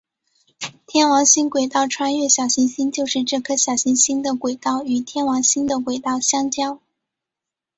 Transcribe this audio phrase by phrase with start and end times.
[0.87, 6.79] 天王星轨道穿越小行星就是这颗小行星的轨道和天王星的轨道相交。